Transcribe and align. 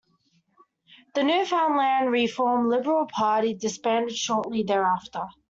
The 1.13 1.21
Newfoundland 1.21 2.09
Reform 2.09 2.69
Liberal 2.69 3.05
Party 3.05 3.53
disbanded 3.53 4.15
shortly 4.17 4.63
thereafter. 4.63 5.27